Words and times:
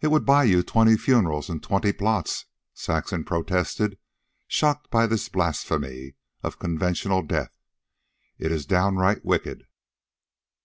"It 0.00 0.08
would 0.08 0.24
buy 0.26 0.42
you 0.42 0.64
twenty 0.64 0.96
funerals 0.96 1.48
and 1.48 1.62
twenty 1.62 1.92
plots," 1.92 2.46
Saxon 2.72 3.22
protested, 3.22 3.98
shocked 4.48 4.90
by 4.90 5.06
this 5.06 5.28
blasphemy 5.28 6.16
of 6.42 6.58
conventional 6.58 7.22
death. 7.22 7.52
"It 8.36 8.50
is 8.50 8.66
downright 8.66 9.24
wicked." 9.24 9.68